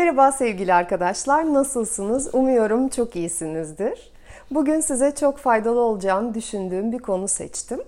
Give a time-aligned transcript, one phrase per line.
[0.00, 2.34] Merhaba sevgili arkadaşlar, nasılsınız?
[2.34, 4.12] Umuyorum çok iyisinizdir.
[4.50, 7.80] Bugün size çok faydalı olacağını düşündüğüm bir konu seçtim.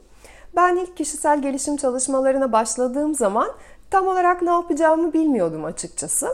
[0.56, 3.48] Ben ilk kişisel gelişim çalışmalarına başladığım zaman
[3.90, 6.28] tam olarak ne yapacağımı bilmiyordum açıkçası.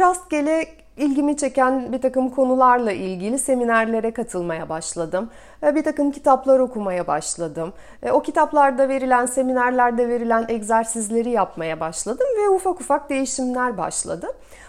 [0.00, 0.66] Rastgele
[0.98, 5.30] ilgimi çeken bir takım konularla ilgili seminerlere katılmaya başladım.
[5.62, 7.72] Bir takım kitaplar okumaya başladım.
[8.02, 14.26] E, o kitaplarda verilen, seminerlerde verilen egzersizleri yapmaya başladım ve ufak ufak değişimler başladı.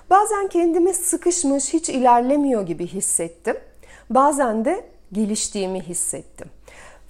[0.09, 3.57] Bazen kendimi sıkışmış, hiç ilerlemiyor gibi hissettim.
[4.09, 6.47] Bazen de geliştiğimi hissettim.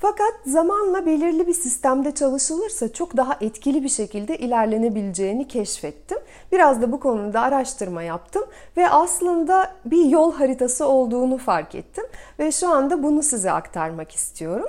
[0.02, 6.18] Fakat zamanla belirli bir sistemde çalışılırsa çok daha etkili bir şekilde ilerlenebileceğini keşfettim.
[6.52, 8.44] Biraz da bu konuda araştırma yaptım
[8.78, 12.04] ve aslında bir yol haritası olduğunu fark ettim
[12.40, 14.68] ve şu anda bunu size aktarmak istiyorum.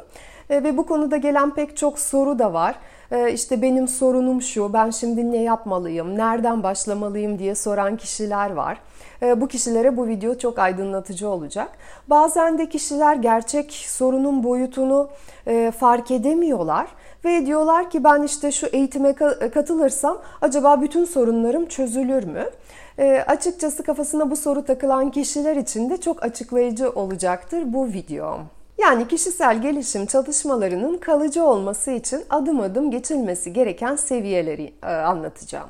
[0.50, 2.74] E, ve bu konuda gelen pek çok soru da var.
[3.10, 8.78] E, işte benim sorunum şu, ben şimdi ne yapmalıyım, nereden başlamalıyım diye soran kişiler var.
[9.22, 11.68] E, bu kişilere bu video çok aydınlatıcı olacak.
[12.08, 15.08] Bazen de kişiler gerçek sorunun boyutunu
[15.78, 16.86] fark edemiyorlar
[17.24, 19.14] ve diyorlar ki ben işte şu eğitime
[19.54, 22.50] katılırsam acaba bütün sorunlarım çözülür mü?
[22.98, 28.40] E, açıkçası kafasına bu soru takılan kişiler için de çok açıklayıcı olacaktır bu videom.
[28.78, 35.68] Yani kişisel gelişim çalışmalarının kalıcı olması için adım adım geçilmesi gereken seviyeleri e, anlatacağım.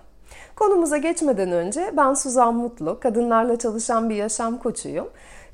[0.60, 5.08] Konumuza geçmeden önce ben Suzan Mutlu, kadınlarla çalışan bir yaşam koçuyum.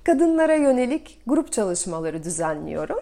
[0.05, 2.99] Kadınlara yönelik grup çalışmaları düzenliyorum.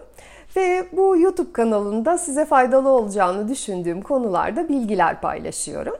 [0.55, 5.95] Ve bu YouTube kanalında size faydalı olacağını düşündüğüm konularda bilgiler paylaşıyorum.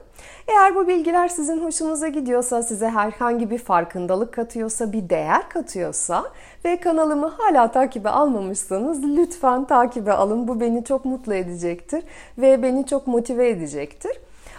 [0.48, 6.24] Eğer bu bilgiler sizin hoşunuza gidiyorsa, size herhangi bir farkındalık katıyorsa, bir değer katıyorsa
[6.64, 10.48] ve kanalımı hala takibe almamışsanız lütfen takibe alın.
[10.48, 12.04] Bu beni çok mutlu edecektir
[12.38, 14.12] ve beni çok motive edecektir.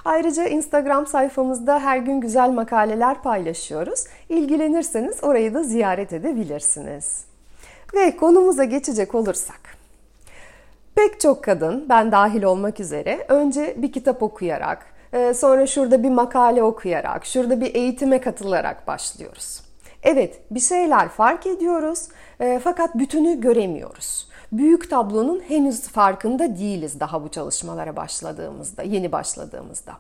[0.08, 4.04] Ayrıca Instagram sayfamızda her gün güzel makaleler paylaşıyoruz.
[4.30, 7.26] İlgilenirseniz orayı da ziyaret edebilirsiniz.
[7.94, 9.60] Ve konumuza geçecek olursak.
[10.96, 16.10] Pek çok kadın, ben dahil olmak üzere, önce bir kitap okuyarak, e, sonra şurada bir
[16.10, 19.62] makale okuyarak, şurada bir eğitime katılarak başlıyoruz.
[20.04, 22.08] Evet, bir şeyler fark ediyoruz
[22.40, 29.94] e, fakat bütünü göremiyoruz büyük tablonun henüz farkında değiliz daha bu çalışmalara başladığımızda, yeni başladığımızda.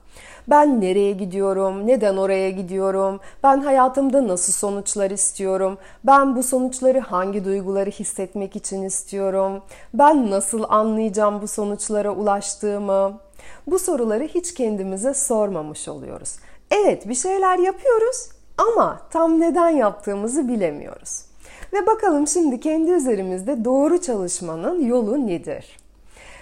[0.47, 1.87] Ben nereye gidiyorum?
[1.87, 3.19] Neden oraya gidiyorum?
[3.43, 5.77] Ben hayatımda nasıl sonuçlar istiyorum?
[6.03, 9.61] Ben bu sonuçları hangi duyguları hissetmek için istiyorum?
[9.93, 13.19] Ben nasıl anlayacağım bu sonuçlara ulaştığımı?
[13.67, 16.35] Bu soruları hiç kendimize sormamış oluyoruz.
[16.71, 21.26] Evet, bir şeyler yapıyoruz ama tam neden yaptığımızı bilemiyoruz.
[21.73, 25.77] Ve bakalım şimdi kendi üzerimizde doğru çalışmanın yolu nedir?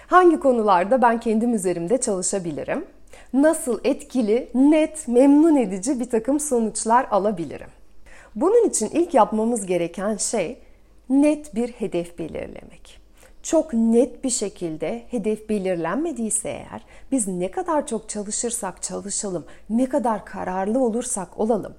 [0.06, 2.84] Hangi konularda ben kendim üzerimde çalışabilirim?
[3.32, 7.68] Nasıl etkili, net, memnun edici bir takım sonuçlar alabilirim?
[8.34, 10.58] Bunun için ilk yapmamız gereken şey
[11.10, 13.00] net bir hedef belirlemek.
[13.42, 16.82] Çok net bir şekilde hedef belirlenmediyse eğer
[17.12, 21.74] biz ne kadar çok çalışırsak çalışalım, ne kadar kararlı olursak olalım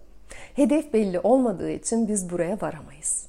[0.54, 3.26] hedef belli olmadığı için biz buraya varamayız.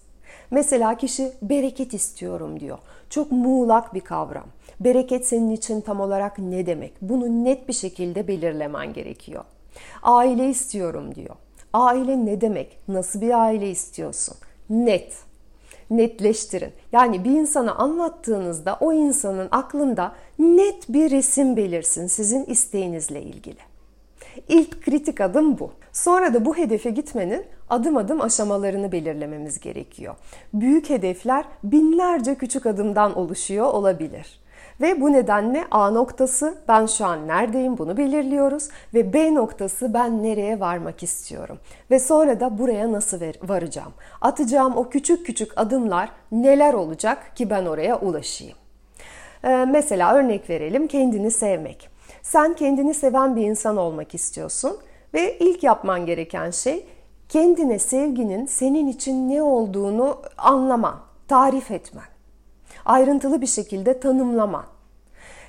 [0.51, 2.79] Mesela kişi bereket istiyorum diyor.
[3.11, 4.47] Çok muğlak bir kavram.
[4.81, 6.93] Bereket senin için tam olarak ne demek?
[7.03, 9.45] Bunu net bir şekilde belirlemen gerekiyor.
[10.03, 11.35] Aile istiyorum diyor.
[11.73, 12.79] Aile ne demek?
[12.89, 14.35] Nasıl bir aile istiyorsun?
[14.71, 15.13] Net.
[15.91, 16.73] Netleştirin.
[16.93, 23.68] Yani bir insana anlattığınızda o insanın aklında net bir resim belirsin sizin isteğinizle ilgili.
[24.49, 25.71] İlk kritik adım bu.
[25.93, 30.15] Sonra da bu hedefe gitmenin adım adım aşamalarını belirlememiz gerekiyor.
[30.55, 34.41] Büyük hedefler binlerce küçük adımdan oluşuyor olabilir.
[34.81, 40.23] Ve bu nedenle A noktası ben şu an neredeyim bunu belirliyoruz ve B noktası ben
[40.23, 41.59] nereye varmak istiyorum.
[41.91, 43.93] Ve sonra da buraya nasıl varacağım?
[44.21, 48.57] Atacağım o küçük küçük adımlar neler olacak ki ben oraya ulaşayım?
[49.45, 51.98] Ee, mesela örnek verelim kendini sevmek.
[52.31, 54.77] Sen kendini seven bir insan olmak istiyorsun
[55.15, 56.87] ve ilk yapman gereken şey
[57.29, 62.05] kendine sevginin senin için ne olduğunu anlaman, tarif etmen.
[62.85, 64.65] Ayrıntılı bir şekilde tanımlaman.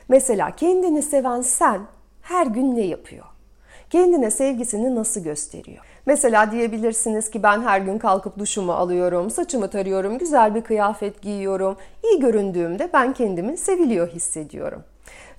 [0.08, 1.82] Mesela kendini seven sen
[2.22, 3.26] her gün ne yapıyor?
[3.90, 5.86] Kendine sevgisini nasıl gösteriyor?
[6.06, 11.78] Mesela diyebilirsiniz ki ben her gün kalkıp duşumu alıyorum, saçımı tarıyorum, güzel bir kıyafet giyiyorum.
[12.04, 14.84] İyi göründüğümde ben kendimi seviliyor hissediyorum.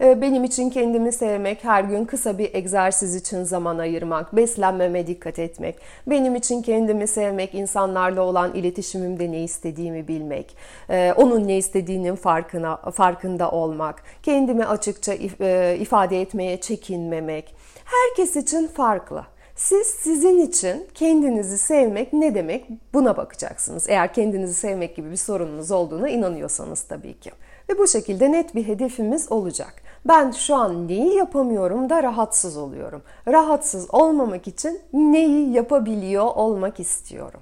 [0.01, 5.39] Ee, benim için kendimi sevmek, her gün kısa bir egzersiz için zaman ayırmak, beslenmeme dikkat
[5.39, 5.79] etmek.
[6.07, 10.57] Benim için kendimi sevmek, insanlarla olan iletişimimde ne istediğimi bilmek,
[10.91, 17.55] ee, onun ne istediğinin farkına farkında olmak, kendimi açıkça e, ifade etmeye çekinmemek.
[17.85, 19.25] Herkes için farklı.
[19.57, 23.89] Siz sizin için kendinizi sevmek ne demek buna bakacaksınız.
[23.89, 27.31] Eğer kendinizi sevmek gibi bir sorununuz olduğuna inanıyorsanız tabii ki.
[27.71, 29.75] Ve bu şekilde net bir hedefimiz olacak.
[30.05, 33.03] Ben şu an neyi yapamıyorum da rahatsız oluyorum.
[33.29, 37.41] Rahatsız olmamak için neyi yapabiliyor olmak istiyorum.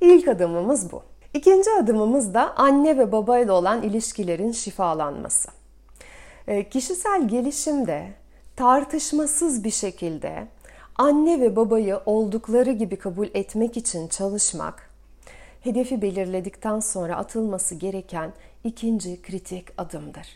[0.00, 1.02] İlk adımımız bu.
[1.34, 5.48] İkinci adımımız da anne ve babayla olan ilişkilerin şifalanması.
[6.48, 8.08] Ee, kişisel gelişimde
[8.56, 10.46] tartışmasız bir şekilde
[10.96, 14.90] anne ve babayı oldukları gibi kabul etmek için çalışmak,
[15.60, 18.32] hedefi belirledikten sonra atılması gereken
[18.64, 20.26] ikinci kritik adımdır.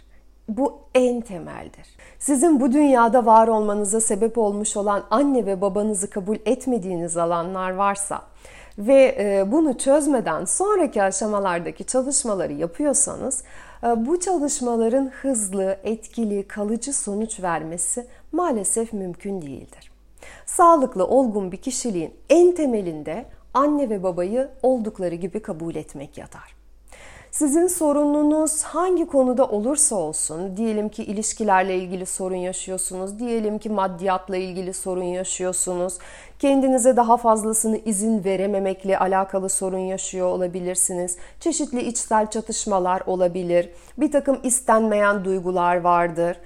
[0.48, 1.86] Bu en temeldir.
[2.18, 8.22] Sizin bu dünyada var olmanıza sebep olmuş olan anne ve babanızı kabul etmediğiniz alanlar varsa
[8.78, 13.42] ve e, bunu çözmeden sonraki aşamalardaki çalışmaları yapıyorsanız
[13.84, 19.92] e, bu çalışmaların hızlı, etkili, kalıcı sonuç vermesi maalesef mümkün değildir.
[20.46, 23.24] Sağlıklı, olgun bir kişiliğin en temelinde
[23.54, 26.61] anne ve babayı oldukları gibi kabul etmek yatar.
[27.32, 34.36] Sizin sorununuz hangi konuda olursa olsun, diyelim ki ilişkilerle ilgili sorun yaşıyorsunuz, diyelim ki maddiyatla
[34.36, 35.98] ilgili sorun yaşıyorsunuz,
[36.38, 41.16] kendinize daha fazlasını izin verememekle alakalı sorun yaşıyor olabilirsiniz.
[41.40, 43.68] Çeşitli içsel çatışmalar olabilir,
[43.98, 46.36] bir takım istenmeyen duygular vardır.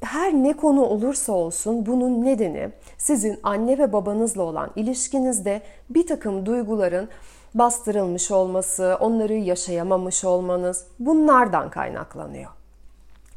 [0.00, 6.46] Her ne konu olursa olsun bunun nedeni sizin anne ve babanızla olan ilişkinizde bir takım
[6.46, 7.08] duyguların
[7.54, 12.50] bastırılmış olması, onları yaşayamamış olmanız bunlardan kaynaklanıyor.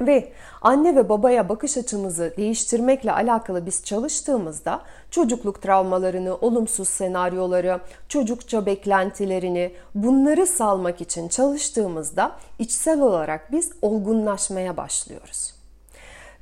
[0.06, 0.32] Ve
[0.62, 4.80] anne ve babaya bakış açımızı değiştirmekle alakalı biz çalıştığımızda
[5.10, 15.54] çocukluk travmalarını, olumsuz senaryoları, çocukça beklentilerini bunları salmak için çalıştığımızda içsel olarak biz olgunlaşmaya başlıyoruz.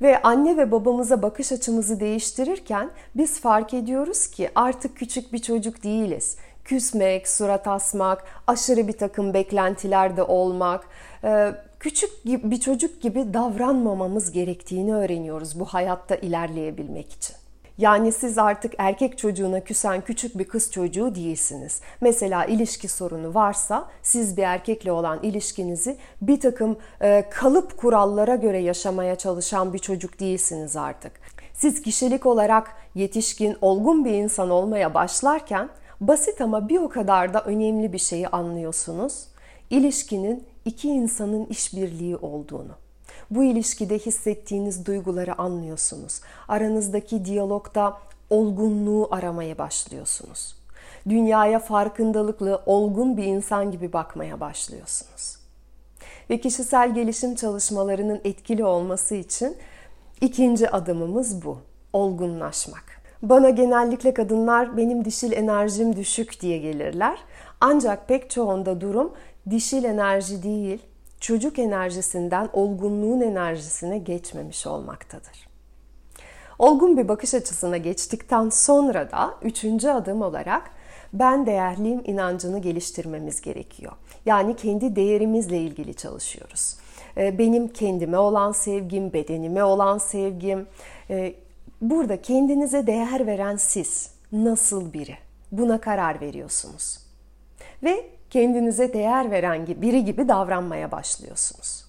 [0.01, 5.83] Ve anne ve babamıza bakış açımızı değiştirirken biz fark ediyoruz ki artık küçük bir çocuk
[5.83, 10.87] değiliz küsmek, surat asmak, aşırı bir takım beklentilerde olmak,
[11.23, 17.35] e, küçük bir çocuk gibi davranmamamız gerektiğini öğreniyoruz bu hayatta ilerleyebilmek için.
[17.77, 21.81] Yani siz artık erkek çocuğuna küsen küçük bir kız çocuğu değilsiniz.
[22.01, 28.57] Mesela ilişki sorunu varsa siz bir erkekle olan ilişkinizi bir takım e, kalıp kurallara göre
[28.57, 31.11] yaşamaya çalışan bir çocuk değilsiniz artık.
[31.53, 35.69] Siz kişilik olarak yetişkin, olgun bir insan olmaya başlarken
[36.01, 39.27] Basit ama bir o kadar da önemli bir şeyi anlıyorsunuz.
[39.69, 42.71] İlişkinin iki insanın işbirliği olduğunu.
[43.31, 46.21] Bu ilişkide hissettiğiniz duyguları anlıyorsunuz.
[46.47, 47.97] Aranızdaki diyalogda
[48.29, 50.55] olgunluğu aramaya başlıyorsunuz.
[51.09, 55.37] Dünyaya farkındalıklı, olgun bir insan gibi bakmaya başlıyorsunuz.
[56.29, 59.57] Ve kişisel gelişim çalışmalarının etkili olması için
[60.21, 61.57] ikinci adımımız bu.
[61.93, 63.00] Olgunlaşmak.
[63.23, 67.17] Bana genellikle kadınlar benim dişil enerjim düşük diye gelirler.
[67.61, 69.13] Ancak pek çoğunda durum
[69.49, 70.79] dişil enerji değil,
[71.19, 75.47] çocuk enerjisinden olgunluğun enerjisine geçmemiş olmaktadır.
[76.59, 80.71] Olgun bir bakış açısına geçtikten sonra da üçüncü adım olarak
[81.13, 83.91] ben değerliyim inancını geliştirmemiz gerekiyor.
[84.25, 86.77] Yani kendi değerimizle ilgili çalışıyoruz.
[87.17, 90.67] Ee, benim kendime olan sevgim, bedenime olan sevgim,
[91.09, 91.33] e,
[91.81, 95.17] Burada kendinize değer veren siz nasıl biri?
[95.51, 96.99] Buna karar veriyorsunuz.
[97.83, 101.85] Ve kendinize değer veren biri gibi davranmaya başlıyorsunuz.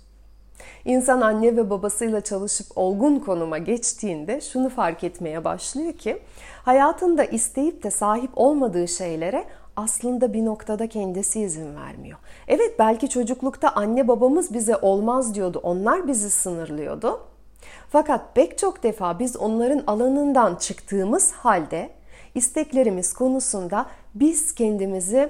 [0.84, 6.18] İnsan anne ve babasıyla çalışıp olgun konuma geçtiğinde şunu fark etmeye başlıyor ki
[6.64, 9.44] hayatında isteyip de sahip olmadığı şeylere
[9.76, 12.18] aslında bir noktada kendisi izin vermiyor.
[12.48, 15.60] Evet belki çocuklukta anne babamız bize olmaz diyordu.
[15.62, 17.31] Onlar bizi sınırlıyordu.
[17.90, 21.90] Fakat pek çok defa biz onların alanından çıktığımız halde
[22.34, 25.28] isteklerimiz konusunda biz kendimizi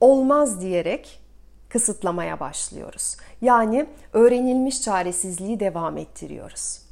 [0.00, 1.20] olmaz diyerek
[1.68, 3.16] kısıtlamaya başlıyoruz.
[3.40, 6.82] Yani öğrenilmiş çaresizliği devam ettiriyoruz.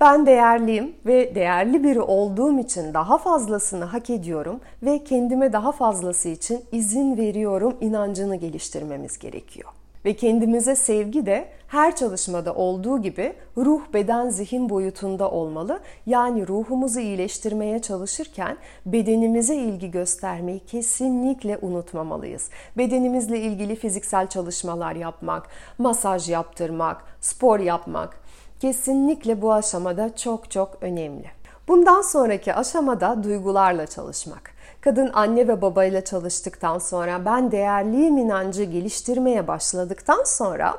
[0.00, 6.28] Ben değerliyim ve değerli biri olduğum için daha fazlasını hak ediyorum ve kendime daha fazlası
[6.28, 9.70] için izin veriyorum inancını geliştirmemiz gerekiyor.
[10.08, 15.80] Ve kendimize sevgi de her çalışmada olduğu gibi ruh, beden, zihin boyutunda olmalı.
[16.06, 22.50] Yani ruhumuzu iyileştirmeye çalışırken bedenimize ilgi göstermeyi kesinlikle unutmamalıyız.
[22.76, 25.46] Bedenimizle ilgili fiziksel çalışmalar yapmak,
[25.78, 28.20] masaj yaptırmak, spor yapmak
[28.60, 31.30] kesinlikle bu aşamada çok çok önemli.
[31.68, 34.57] Bundan sonraki aşamada duygularla çalışmak.
[34.88, 40.74] Kadın anne ve babayla çalıştıktan sonra ben değerliyim inancı geliştirmeye başladıktan sonra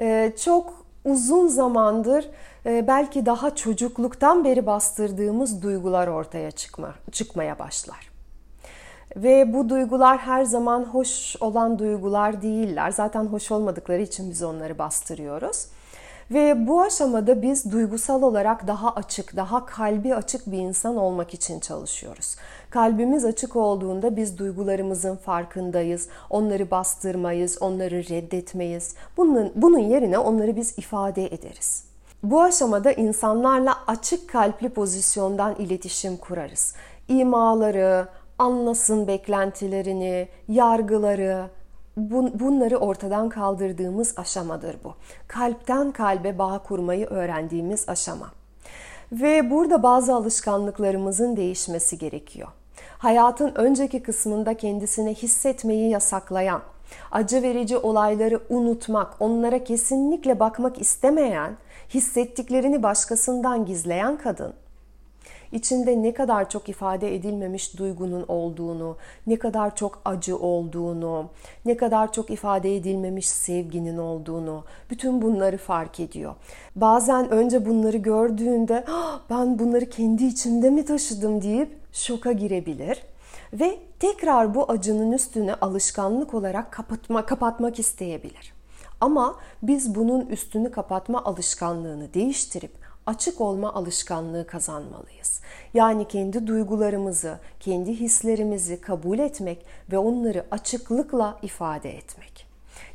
[0.00, 2.30] e, çok uzun zamandır
[2.66, 8.10] e, belki daha çocukluktan beri bastırdığımız duygular ortaya çıkma, çıkmaya başlar.
[9.16, 12.90] Ve bu duygular her zaman hoş olan duygular değiller.
[12.90, 15.66] Zaten hoş olmadıkları için biz onları bastırıyoruz.
[16.32, 21.60] Ve bu aşamada biz duygusal olarak daha açık, daha kalbi açık bir insan olmak için
[21.60, 22.36] çalışıyoruz.
[22.70, 26.08] Kalbimiz açık olduğunda biz duygularımızın farkındayız.
[26.30, 28.94] Onları bastırmayız, onları reddetmeyiz.
[29.16, 31.84] Bunun, bunun yerine onları biz ifade ederiz.
[32.22, 36.74] Bu aşamada insanlarla açık kalpli pozisyondan iletişim kurarız.
[37.08, 38.08] İmaları,
[38.38, 41.46] anlasın beklentilerini, yargıları,
[41.96, 44.94] bunları ortadan kaldırdığımız aşamadır bu.
[45.28, 48.30] Kalpten kalbe bağ kurmayı öğrendiğimiz aşama.
[49.12, 52.48] Ve burada bazı alışkanlıklarımızın değişmesi gerekiyor.
[52.98, 56.62] Hayatın önceki kısmında kendisine hissetmeyi yasaklayan,
[57.12, 61.56] acı verici olayları unutmak, onlara kesinlikle bakmak istemeyen,
[61.94, 64.54] hissettiklerini başkasından gizleyen kadın
[65.52, 71.30] içinde ne kadar çok ifade edilmemiş duygunun olduğunu, ne kadar çok acı olduğunu,
[71.64, 76.34] ne kadar çok ifade edilmemiş sevginin olduğunu, bütün bunları fark ediyor.
[76.76, 83.02] Bazen önce bunları gördüğünde ah, ben bunları kendi içimde mi taşıdım deyip şoka girebilir
[83.52, 88.52] ve tekrar bu acının üstüne alışkanlık olarak kapatma, kapatmak isteyebilir.
[89.00, 95.40] Ama biz bunun üstünü kapatma alışkanlığını değiştirip açık olma alışkanlığı kazanmalıyız.
[95.74, 102.46] Yani kendi duygularımızı, kendi hislerimizi kabul etmek ve onları açıklıkla ifade etmek.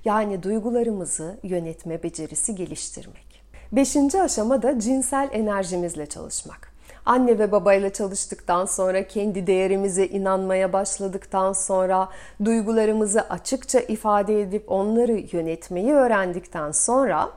[0.05, 3.43] Yani duygularımızı yönetme becerisi geliştirmek.
[3.71, 6.77] Beşinci aşama da cinsel enerjimizle çalışmak.
[7.05, 12.09] Anne ve babayla çalıştıktan sonra, kendi değerimize inanmaya başladıktan sonra,
[12.45, 17.29] duygularımızı açıkça ifade edip onları yönetmeyi öğrendikten sonra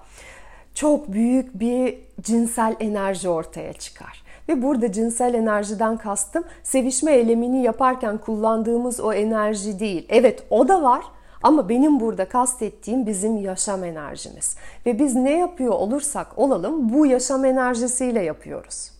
[0.74, 4.22] çok büyük bir cinsel enerji ortaya çıkar.
[4.48, 10.06] Ve burada cinsel enerjiden kastım sevişme eylemini yaparken kullandığımız o enerji değil.
[10.08, 11.04] Evet o da var
[11.42, 14.56] ama benim burada kastettiğim bizim yaşam enerjimiz.
[14.86, 18.90] Ve biz ne yapıyor olursak olalım bu yaşam enerjisiyle yapıyoruz.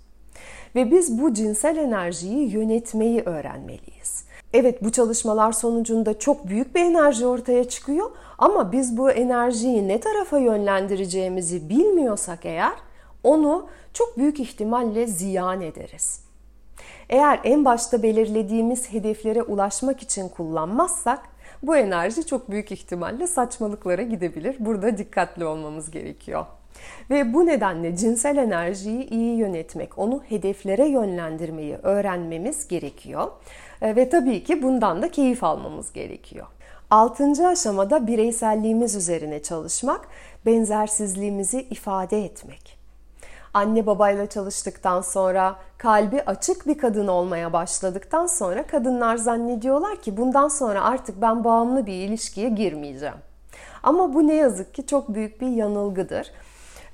[0.75, 4.00] Ve biz bu cinsel enerjiyi yönetmeyi öğrenmeliyiz.
[4.54, 10.00] Evet bu çalışmalar sonucunda çok büyük bir enerji ortaya çıkıyor ama biz bu enerjiyi ne
[10.00, 12.73] tarafa yönlendireceğimizi bilmiyorsak eğer
[13.23, 16.25] onu çok büyük ihtimalle ziyan ederiz.
[17.09, 21.23] Eğer en başta belirlediğimiz hedeflere ulaşmak için kullanmazsak
[21.62, 24.57] bu enerji çok büyük ihtimalle saçmalıklara gidebilir.
[24.59, 26.47] Burada dikkatli olmamız gerekiyor.
[27.11, 33.28] Ve bu nedenle cinsel enerjiyi iyi yönetmek, onu hedeflere yönlendirmeyi öğrenmemiz gerekiyor.
[33.83, 36.47] E, ve tabii ki bundan da keyif almamız gerekiyor.
[36.91, 40.09] Altıncı aşamada bireyselliğimiz üzerine çalışmak,
[40.47, 42.79] benzersizliğimizi ifade etmek.
[43.55, 50.49] Anne babayla çalıştıktan sonra, kalbi açık bir kadın olmaya başladıktan sonra kadınlar zannediyorlar ki bundan
[50.49, 53.15] sonra artık ben bağımlı bir ilişkiye girmeyeceğim.
[53.83, 56.31] Ama bu ne yazık ki çok büyük bir yanılgıdır.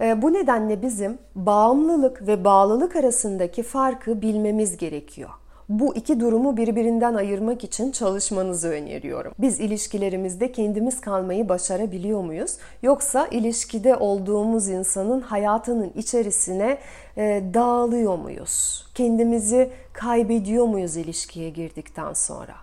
[0.00, 5.30] E, bu nedenle bizim bağımlılık ve bağlılık arasındaki farkı bilmemiz gerekiyor.
[5.68, 9.32] Bu iki durumu birbirinden ayırmak için çalışmanızı öneriyorum.
[9.38, 12.56] Biz ilişkilerimizde kendimiz kalmayı başarabiliyor muyuz?
[12.82, 16.78] Yoksa ilişkide olduğumuz insanın hayatının içerisine
[17.16, 18.86] e, dağılıyor muyuz?
[18.94, 22.54] Kendimizi kaybediyor muyuz ilişkiye girdikten sonra?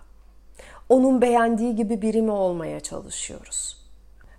[0.88, 3.84] Onun beğendiği gibi biri mi olmaya çalışıyoruz?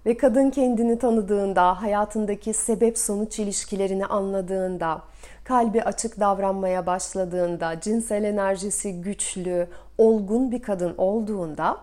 [0.05, 5.01] Ve kadın kendini tanıdığında, hayatındaki sebep sonuç ilişkilerini anladığında,
[5.46, 11.78] kalbi açık davranmaya başladığında, cinsel enerjisi güçlü, olgun bir kadın olduğunda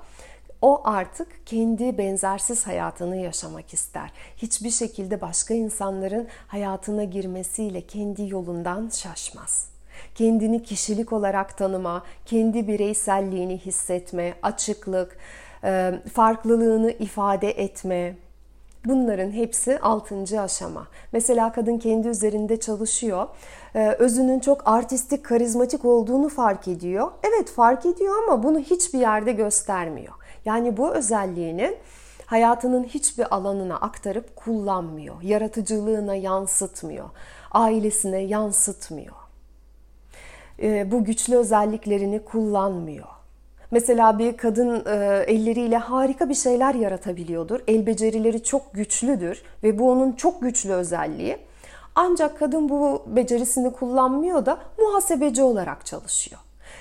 [0.62, 4.12] o artık kendi benzersiz hayatını yaşamak ister.
[4.36, 9.68] Hiçbir şekilde başka insanların hayatına girmesiyle kendi yolundan şaşmaz.
[10.14, 15.16] Kendini kişilik olarak tanıma, kendi bireyselliğini hissetme, açıklık,
[16.12, 18.16] farklılığını ifade etme,
[18.84, 20.86] Bunların hepsi altıncı aşama.
[21.12, 23.26] Mesela kadın kendi üzerinde çalışıyor.
[23.74, 27.10] E, özünün çok artistik, karizmatik olduğunu fark ediyor.
[27.22, 30.12] Evet fark ediyor ama bunu hiçbir yerde göstermiyor.
[30.44, 31.74] Yani bu özelliğini
[32.26, 35.22] hayatının hiçbir alanına aktarıp kullanmıyor.
[35.22, 37.08] Yaratıcılığına yansıtmıyor.
[37.50, 39.14] Ailesine yansıtmıyor.
[40.62, 43.11] E, bu güçlü özelliklerini kullanmıyor.
[43.72, 47.60] Mesela bir kadın e, elleriyle harika bir şeyler yaratabiliyordur.
[47.68, 51.38] El becerileri çok güçlüdür ve bu onun çok güçlü özelliği.
[51.94, 56.40] Ancak kadın bu becerisini kullanmıyor da muhasebeci olarak çalışıyor.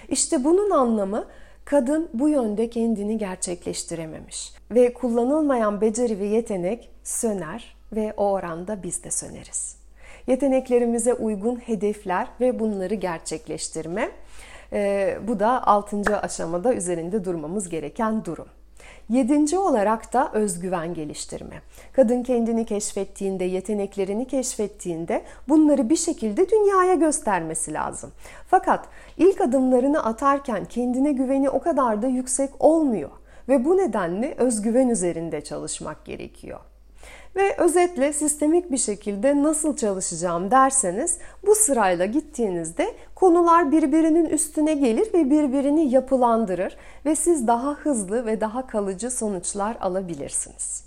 [0.10, 1.25] İşte bunun anlamı
[1.65, 9.03] kadın bu yönde kendini gerçekleştirememiş ve kullanılmayan beceri ve yetenek söner ve o oranda biz
[9.03, 9.75] de söneriz.
[10.27, 14.12] yeteneklerimize uygun hedefler ve bunları gerçekleştirme.
[14.74, 16.18] Ee, bu da 6.
[16.22, 18.48] aşamada üzerinde durmamız gereken durum.
[19.10, 21.62] Yedinci olarak da özgüven geliştirme.
[21.94, 28.12] Kadın kendini keşfettiğinde, yeteneklerini keşfettiğinde bunları bir şekilde dünyaya göstermesi lazım.
[28.48, 28.86] Fakat
[29.18, 33.10] ilk adımlarını atarken kendine güveni o kadar da yüksek olmuyor
[33.50, 36.60] ve bu nedenle özgüven üzerinde çalışmak gerekiyor.
[37.36, 45.13] Ve özetle sistemik bir şekilde nasıl çalışacağım derseniz bu sırayla gittiğinizde konular birbirinin üstüne gelir
[45.13, 50.84] ve birbirini yapılandırır ve siz daha hızlı ve daha kalıcı sonuçlar alabilirsiniz.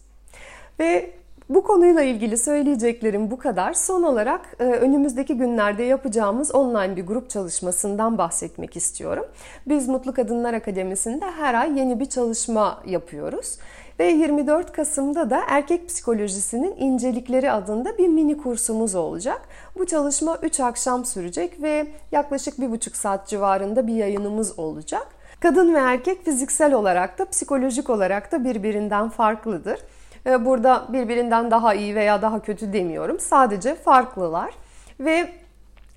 [0.81, 1.11] Ve
[1.49, 3.73] bu konuyla ilgili söyleyeceklerim bu kadar.
[3.73, 9.25] Son olarak e, önümüzdeki günlerde yapacağımız online bir grup çalışmasından bahsetmek istiyorum.
[9.67, 13.59] Biz Mutlu Kadınlar Akademisi'nde her ay yeni bir çalışma yapıyoruz.
[13.99, 19.41] Ve 24 Kasım'da da erkek psikolojisinin incelikleri adında bir mini kursumuz olacak.
[19.79, 25.07] Bu çalışma 3 akşam sürecek ve yaklaşık 1,5 saat civarında bir yayınımız olacak.
[25.41, 29.81] Kadın ve erkek fiziksel olarak da psikolojik olarak da birbirinden farklıdır.
[30.27, 33.21] Ee, burada birbirinden daha iyi veya daha kötü demiyorum.
[33.21, 34.55] Sadece farklılar
[35.01, 35.29] ve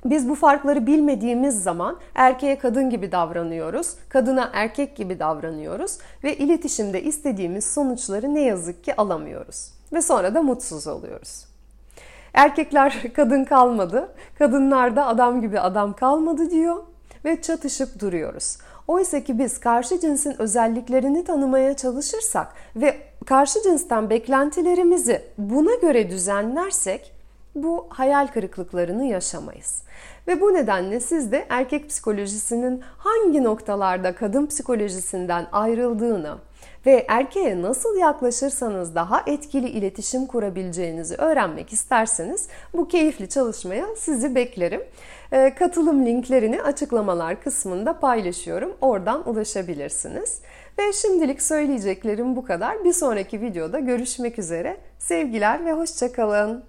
[0.09, 7.03] biz bu farkları bilmediğimiz zaman erkeğe kadın gibi davranıyoruz, kadına erkek gibi davranıyoruz ve iletişimde
[7.03, 9.71] istediğimiz sonuçları ne yazık ki alamıyoruz.
[9.93, 11.45] Ve sonra da mutsuz oluyoruz.
[12.33, 14.09] Erkekler kadın kalmadı,
[14.39, 16.83] kadınlar da adam gibi adam kalmadı diyor
[17.25, 18.57] ve çatışıp duruyoruz.
[18.87, 27.16] Oysa ki biz karşı cinsin özelliklerini tanımaya çalışırsak ve karşı cinsten beklentilerimizi buna göre düzenlersek
[27.55, 29.83] bu hayal kırıklıklarını yaşamayız.
[30.27, 36.37] Ve bu nedenle siz de erkek psikolojisinin hangi noktalarda kadın psikolojisinden ayrıldığını
[36.85, 44.83] ve erkeğe nasıl yaklaşırsanız daha etkili iletişim kurabileceğinizi öğrenmek isterseniz bu keyifli çalışmaya sizi beklerim.
[45.31, 48.73] Ee, katılım linklerini açıklamalar kısmında paylaşıyorum.
[48.81, 50.41] Oradan ulaşabilirsiniz.
[50.79, 52.83] Ve şimdilik söyleyeceklerim bu kadar.
[52.83, 54.77] Bir sonraki videoda görüşmek üzere.
[54.99, 56.63] Sevgiler ve hoşçakalın.